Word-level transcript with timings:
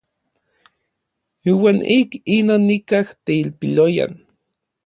Iuan 1.49 1.77
ik 1.99 2.09
inon 2.37 2.63
nikaj 2.67 3.05
teilpiloyan. 3.25 4.13